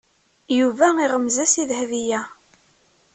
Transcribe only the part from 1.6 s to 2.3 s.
i Dahbiya.